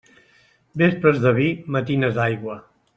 Vespres 0.83 1.21
de 1.27 1.35
vi, 1.41 1.47
matines 1.77 2.21
d'aigua. 2.21 2.61